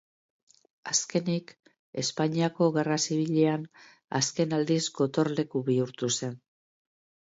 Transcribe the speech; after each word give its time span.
Azkenik, 0.91 1.53
Espainiako 2.05 2.71
Gerra 2.79 2.99
Zibilean 3.05 3.69
azken 4.25 4.61
aldiz 4.61 4.83
gotorleku 5.01 5.67
bihurtu 5.73 6.15
zen. 6.21 6.39